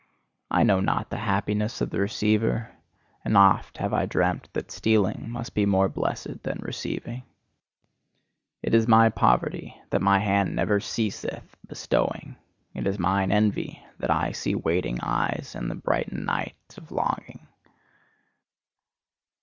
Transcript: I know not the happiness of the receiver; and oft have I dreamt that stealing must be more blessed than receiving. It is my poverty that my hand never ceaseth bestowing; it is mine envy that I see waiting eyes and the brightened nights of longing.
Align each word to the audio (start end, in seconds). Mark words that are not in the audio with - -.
I 0.49 0.63
know 0.63 0.79
not 0.79 1.11
the 1.11 1.17
happiness 1.17 1.79
of 1.79 1.91
the 1.91 1.99
receiver; 1.99 2.71
and 3.23 3.37
oft 3.37 3.77
have 3.77 3.93
I 3.93 4.07
dreamt 4.07 4.49
that 4.53 4.71
stealing 4.71 5.29
must 5.29 5.53
be 5.53 5.67
more 5.67 5.89
blessed 5.89 6.41
than 6.41 6.57
receiving. 6.63 7.21
It 8.63 8.73
is 8.73 8.87
my 8.87 9.09
poverty 9.09 9.79
that 9.91 10.01
my 10.01 10.17
hand 10.17 10.55
never 10.55 10.79
ceaseth 10.79 11.55
bestowing; 11.67 12.35
it 12.73 12.87
is 12.87 12.97
mine 12.97 13.31
envy 13.31 13.85
that 13.99 14.09
I 14.09 14.31
see 14.31 14.55
waiting 14.55 14.99
eyes 15.03 15.53
and 15.55 15.69
the 15.69 15.75
brightened 15.75 16.25
nights 16.25 16.79
of 16.79 16.91
longing. 16.91 17.47